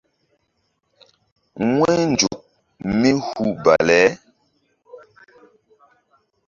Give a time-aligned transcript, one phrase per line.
[1.75, 2.39] Wu̧ynzuk
[2.99, 4.01] mí hu bale.